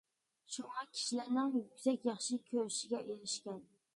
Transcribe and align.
شۇڭا 0.53 0.83
كىشىلەرنىڭ 0.93 1.51
يۈكسەك 1.57 2.09
ياخشى 2.11 2.39
كۆرۈشىگە 2.49 3.05
ئېرىشكەن. 3.05 3.63